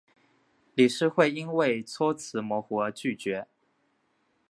[0.73, 3.45] 理事会因为措辞模糊而拒绝。